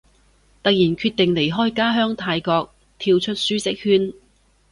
[0.63, 4.13] 突然決定離開家鄉泰國，跳出舒適圈